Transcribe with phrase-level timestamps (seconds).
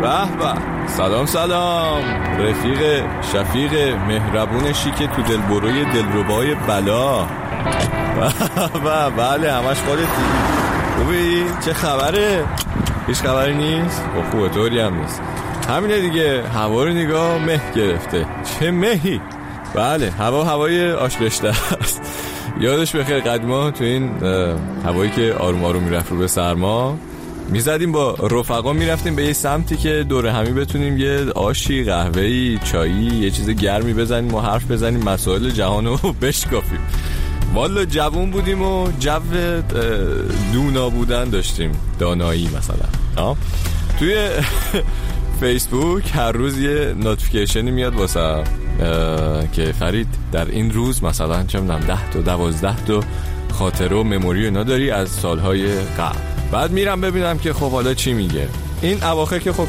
[0.00, 0.60] به به.
[0.86, 2.02] سلام سلام.
[2.38, 7.26] رفیق شفیق مهربون شیک تو دلبروی دلربای بلا.
[8.84, 10.06] و بله همش خودتی.
[10.98, 12.44] خوبی؟ چه خبره؟
[13.06, 15.22] هیچ خبری نیست؟ خب خوبه طوری هم نیست.
[15.68, 18.26] همینه دیگه هوا رو نگاه مه گرفته.
[18.44, 19.20] چه مهی؟
[19.74, 22.02] بله هوا هوای آشلشته است.
[22.60, 24.10] یادش بخیر قدیما تو این
[24.86, 26.98] هوایی که آروم آروم می‌رفت رو به سرما
[27.48, 33.06] می‌زدیم با رفقا می‌رفتیم به یه سمتی که دور همی بتونیم یه آشی قهوه‌ای چایی
[33.06, 36.80] یه چیز گرمی بزنیم و حرف بزنیم مسائل جهان رو بشکافیم.
[37.54, 39.20] والا جوون بودیم و جو
[40.52, 43.36] دونا بودن داشتیم دانایی مثلا.
[43.98, 44.28] توی
[45.40, 48.44] فیسبوک هر روز یه نوتیفیکیشنی میاد واسه
[49.52, 53.00] که فرید در این روز مثلا چه می‌دونم 10 تا 12 تا
[53.52, 56.35] خاطره و مموری اینا داری از سالهای قبل.
[56.52, 58.48] بعد میرم ببینم که خب حالا چی میگه.
[58.82, 59.66] این اواخر که خب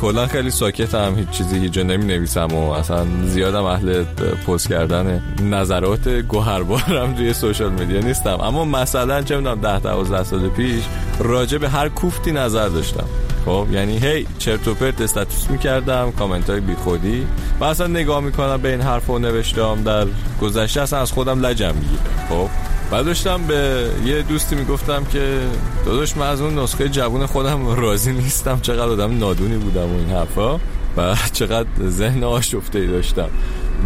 [0.00, 4.04] کلا خیلی ساکتم هیچ چیزی هیچ جا نمی نویسم و اصلا زیادم اهل
[4.46, 8.40] پست کردن نظرات گوهربارم توی سوشال میدیا نیستم.
[8.40, 10.82] اما مثلا چه می‌دونم 10 12 سال پیش
[11.18, 13.06] راجع به هر کوفتی نظر داشتم.
[13.46, 17.26] خب یعنی هی چرت و پرت استاتوس می‌کردم کامنت های بی خودی
[17.60, 20.06] و اصلا نگاه می‌کنم به این حرف و نوشتم در
[20.40, 22.48] گذشته اصلا از خودم لجم می‌گیره خب
[22.90, 25.40] بعد داشتم به یه دوستی می‌گفتم که
[25.86, 30.10] داداش من از اون نسخه جوون خودم راضی نیستم چقدر آدم نادونی بودم و این
[30.10, 30.60] حرفا
[30.96, 33.28] و چقدر ذهن آشفته ای داشتم.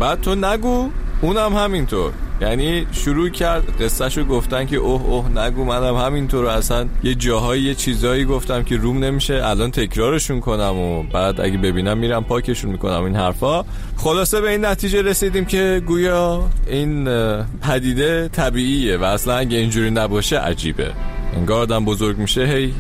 [0.01, 0.91] بعد تو نگو
[1.23, 2.13] اونم همینطور.
[2.41, 7.75] یعنی شروع کرد قصهشو گفتن که اوه اوه نگو منم همینطور اصلا یه جاهایی یه
[7.75, 13.05] چیزایی گفتم که روم نمیشه الان تکرارشون کنم و بعد اگه ببینم میرم پاکشون می‌کنم.
[13.05, 13.65] این حرفا
[13.97, 17.09] خلاصه به این نتیجه رسیدیم که گویا این
[17.63, 20.91] پدیده طبیعیه و اصلا اگه اینجوری نباشه عجیبه.
[21.37, 22.75] انگار آدم بزرگ میشه هی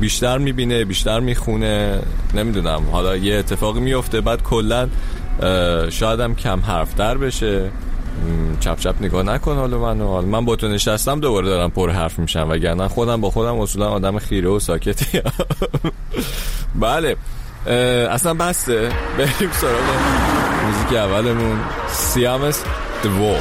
[0.00, 1.98] بیشتر می‌بینه بیشتر می‌خونه.
[2.34, 4.88] نمی‌دونم حالا یه اتفاقی میفته بعد کلا
[5.90, 7.70] شاید هم کم حرف در بشه
[8.60, 12.18] چپ چپ نگاه نکن حالا من حال من با تو نشستم دوباره دارم پر حرف
[12.18, 15.20] میشم وگرنه خودم با خودم اصولا آدم خیره و ساکتی
[16.80, 17.16] بله.
[18.10, 18.88] اصلا بسته.
[19.18, 19.82] بریم سراغ
[20.64, 21.58] موزیک اولمون.
[21.88, 22.64] سیامس
[23.02, 23.38] دوو به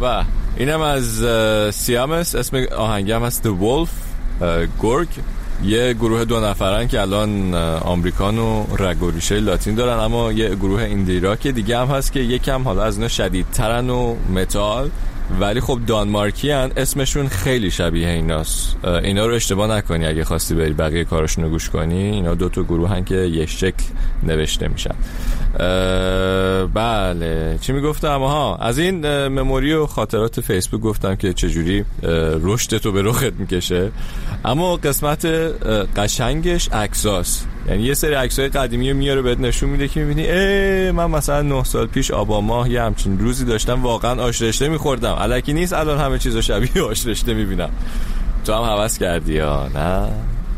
[0.00, 0.24] به.
[0.56, 1.24] اینم از
[1.74, 2.34] سیامس.
[2.34, 3.90] اسم آهنگم هست The Wolf.
[4.78, 5.08] گورگ
[5.64, 7.54] یه گروه دو نفرن که الان
[7.84, 12.12] آمریکان و رگ و ریشه لاتین دارن اما یه گروه ایندی که دیگه هم هست
[12.12, 14.90] که یکم حالا از اینا شدیدترن و متال.
[15.40, 18.76] ولی خب دانمارکی هن اسمشون خیلی شبیه ایناست.
[18.84, 21.94] اینا رو اشتباه نکنی اگه خواستی بری بقیه کارشون رو گوش کنی.
[21.94, 23.84] اینا دو تا گروه هن که شکل
[24.22, 24.94] نوشته میشن.
[26.74, 27.58] بله.
[27.60, 31.84] چی می‌گفتم؟ ها از این مموری و خاطرات فیسبوک گفتم که چجوری
[32.42, 33.90] رشد تو به رخت می‌کشه.
[34.44, 35.26] اما قسمت
[35.96, 40.90] قشنگش اکساس یعنی یه سری عکسای قدیمی رو میاره بهت نشون میده که می‌بینی ای
[40.90, 45.16] من مثلا 9 سال پیش آبا ماه یه همچین روزی داشتم واقعا آش رشته میخوردم.
[45.18, 47.70] الکی نیست الان همه چیزو شبیه آش رشته می‌بینم.
[48.44, 50.08] تو هم حوض کردی یا نه؟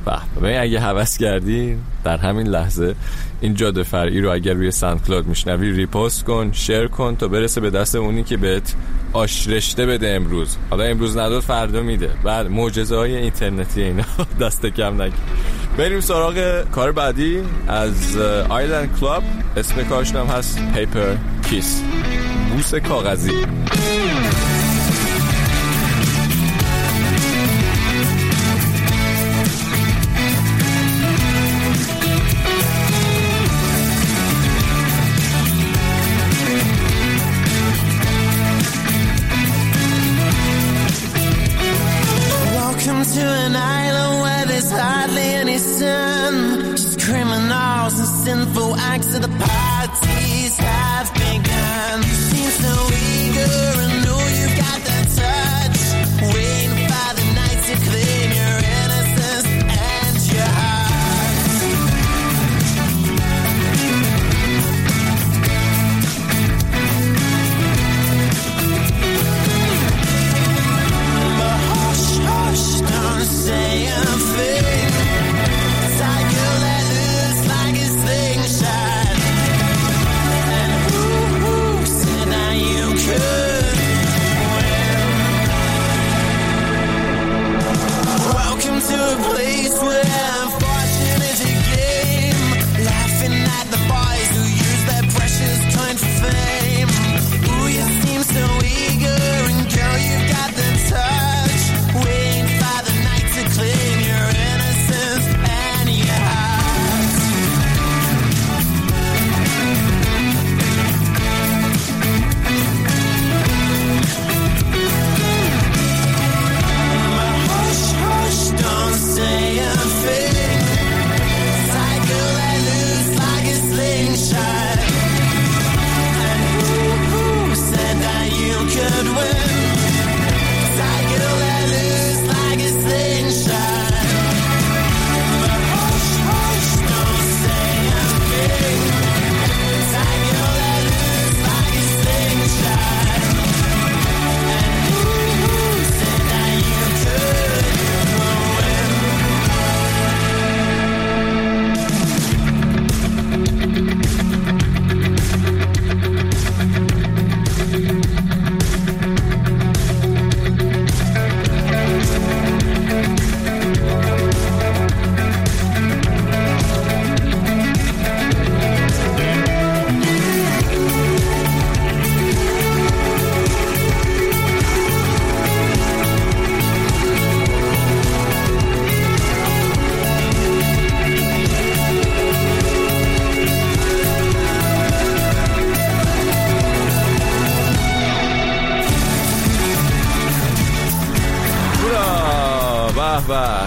[0.04, 0.60] به.
[0.60, 2.94] اگه حوض کردی در همین لحظه
[3.40, 7.70] این جاده فرعی رو اگر روی SoundCloud میشنوی repost کن share کن تا برسه به
[7.70, 8.74] دست اونی که بهت
[9.12, 10.56] آش رشته بده امروز.
[10.70, 12.10] حالا امروز نداد فردا میده.
[12.24, 14.04] بعد معجزه های اینترنتی اینا
[14.40, 15.20] دست کم نگیر.
[15.78, 17.42] بریم سراغ کار بعدی.
[17.68, 18.16] از
[18.48, 19.22] Island Club
[19.56, 21.16] اسم کارشون هست Paper
[21.50, 21.82] Kiss
[22.52, 23.46] بوس کاغذی.
[45.58, 49.71] sin, just criminals and sinful acts of the past.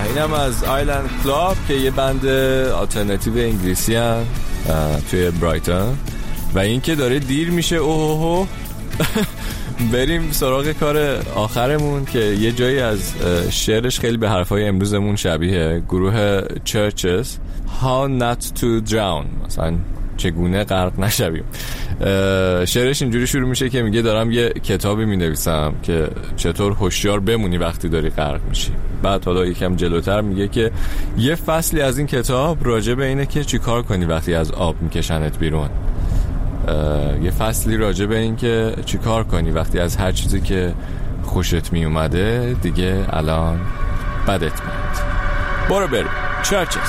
[0.08, 2.26] اینم از آیلند کلاب که یه بند
[2.76, 4.26] آلترناتیو انگلیسی هم
[5.12, 5.98] توی برایتون.
[6.56, 8.48] و اینکه داره دیر میشه اوه
[9.94, 10.98] بریم سراغ کار
[11.36, 13.14] آخرمون که یه جایی از
[13.50, 17.38] شعرش خیلی به حرفای امروزمون شبیه گروه چرچز
[17.82, 19.46] How Not to Drown.
[19.46, 19.74] مثلا
[20.18, 21.44] چگونه غرق نشویم.
[22.66, 27.90] شعرش اینجوری شروع میشه که میگه دارم یه کتابی می‌نویسم که چطور هوشیار بمونی وقتی
[27.90, 28.72] داری غرق میشی.
[29.04, 30.72] بعد حالا یکم جلوتر میگه که
[31.18, 34.82] یه فصلی از این کتاب راجع به اینه که چی کار کنی وقتی از آب
[34.82, 35.70] میکشنت بیرون.
[37.22, 40.74] یه فصلی راجع به این که چی کار کنی وقتی از هر چیزی که
[41.24, 43.60] خوشت میومده دیگه الان
[44.28, 44.96] بدت میاد.
[45.70, 46.10] برو بریم.
[46.44, 46.80] چرچز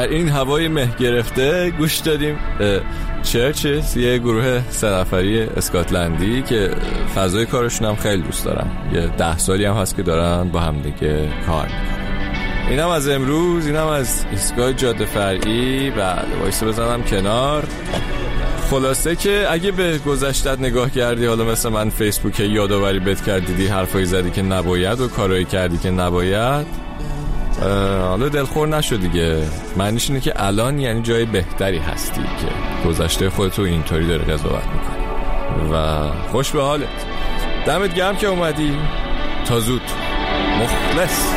[0.00, 2.38] در این هوای مه گرفته گوش دادیم.
[3.22, 6.70] CHVRCHES یه گروه سه نفری اسکاتلندی که
[7.14, 10.82] فضای کارشون هم خیلی دوست دارم یه ده سالی هم هست که دارن با هم
[10.82, 11.68] دیگه کار
[12.68, 15.90] اینم از امروز اینم از ایستگاه جاده فرعی.
[15.90, 17.64] و وایس بزنم کنار.
[18.70, 24.04] خلاصه که اگه به گذشتت نگاه کردی حالا مثل من فیسبوک یادآوری بد کردیدی حرفایی
[24.04, 26.89] زدی که نباید و کارایی کردی که نباید
[28.08, 29.42] حالا دلخور نشو دیگه.
[29.76, 35.00] معنیش اینه که الان یعنی جای بهتری هستی که گذشته خودتو اینطوری داره قضاوت می‌کنی.
[35.72, 36.88] و خوش به حالت.
[37.66, 38.78] دمت گرم که اومدی.
[39.46, 39.82] تا زود.
[40.62, 41.32] مخلص.